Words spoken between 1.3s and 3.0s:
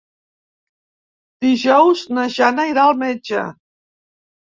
Dijous na Jana irà al